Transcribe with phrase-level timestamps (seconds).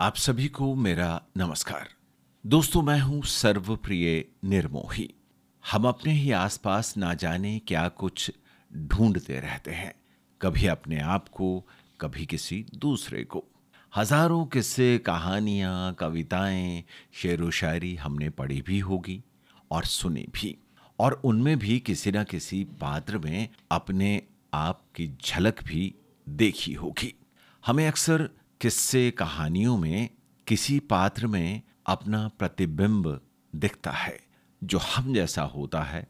[0.00, 1.88] आप सभी को मेरा नमस्कार।
[2.46, 5.14] दोस्तों, मैं हूँ सर्वप्रिय निर्मोही।
[5.72, 8.30] हम अपने ही आसपास ना जाने क्या कुछ
[8.76, 9.94] ढूंढते रहते हैं।
[10.40, 11.66] कभी अपने आप को,
[12.00, 13.44] कभी किसी दूसरे को।
[13.96, 19.24] हज़ारों किस्से, कहानियाँ, कविताएँ शेर शायरी हमने पढ़ी भी होगी
[19.70, 20.58] और सुनी भी।
[20.98, 24.22] और उनमें भी किसी न किसी पात्र में अपने
[24.54, 25.94] आप की झलक भी
[26.28, 27.14] देखी होगी।
[27.66, 28.30] हमें अक्सर
[28.60, 30.08] किस्से कहानियों में
[30.46, 33.20] किसी पात्र में अपना प्रतिबिंब
[33.56, 34.20] दिखता है,
[34.64, 36.08] जो हम जैसा होता है,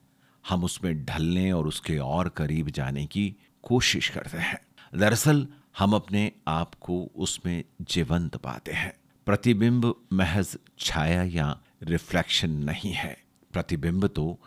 [0.49, 4.59] हम उसमें ढलने और उसके और करीब जाने की कोशिश करते हैं।
[4.99, 5.47] दरअसल,
[5.79, 13.23] हम अपने आप को उसमें जीवंत पाते हैं। प्रतिबिंब महज छाया या रिफ्लेक्शन नहीं है।
[13.53, 14.41] प्रतिबिंब तो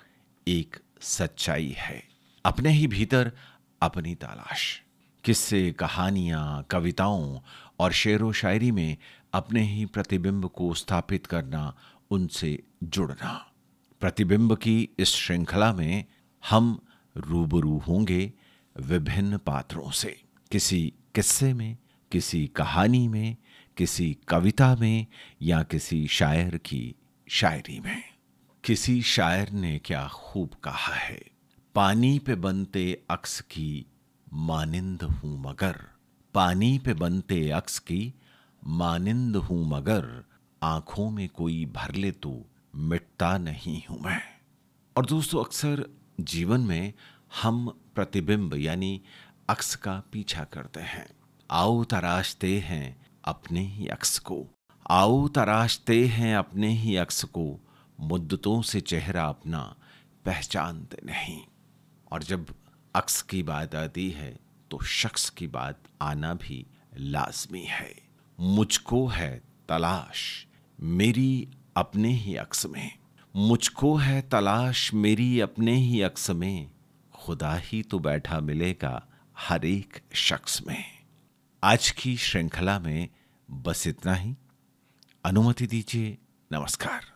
[0.48, 2.04] एक सच्चाई है।
[2.46, 3.32] अपने ही भीतर
[3.82, 4.84] अपनी तलाश।
[5.24, 7.40] किस्से, कहानियाँ, कविताओं
[7.80, 8.98] और शेर व शायरी में
[9.34, 11.76] अपने ही प्रतिबिंब को स्थापित करना,
[12.12, 13.52] उनसे जुड़ना।
[14.00, 16.06] प्रतिबिंब की इस श्रृंखला में
[16.50, 16.86] हम
[17.18, 18.34] रूबरू होंगे
[18.80, 21.78] विभिन्न पात्रों से। किसी किस्से में,
[22.12, 23.38] किसी कहानी में,
[23.78, 25.08] किसी कविता में
[25.42, 26.96] या किसी शायर की
[27.30, 28.04] शायरी में।
[28.64, 31.22] किसी शायर ने क्या खूब कहा है?
[31.76, 33.86] पानी पे बनते अक्स की
[34.34, 35.80] मानिंद हूँ मगर।
[36.34, 38.14] पानी पे बनते अक्स की,
[38.68, 40.24] मानिंद हूँ मगर।
[40.64, 42.46] आँखों में कोई भर ले तो
[42.76, 44.22] मिटता नहीं हूँ मैं।
[44.98, 45.90] और दोस्तों अक्सर
[46.20, 46.94] जीवन में
[47.44, 49.02] हम प्रतिबिंब यानी
[49.50, 51.08] अक्स का पीछा करते हैं।
[51.52, 54.48] आओ तराशते हैं अपने ही अक्स को।
[54.90, 57.60] आओ तराशते हैं अपने ही अक्स को।
[58.00, 59.76] मुद्दतों से चेहरा अपना
[60.26, 61.42] पहचानते नहीं।
[62.12, 62.46] और जब
[62.96, 64.40] अक्स की बात आती है
[64.72, 66.66] तो शख्स की बात आना भी
[66.98, 67.96] लाजमी है।
[68.40, 70.48] मुझको है तलाश
[70.80, 71.48] मेरी
[71.78, 72.98] अपने ही अक्स में।
[73.36, 76.72] मुझको है तलाश मेरी अपने ही अक्स में।
[77.14, 80.86] खुदा ही तो बैठा मिलेगा हर एक शख्स में।
[81.64, 83.10] आज की श्रृंखला में
[83.52, 84.36] बस इतना ही।
[85.26, 86.18] अनुमति दीजिए,
[86.52, 87.13] नमस्कार।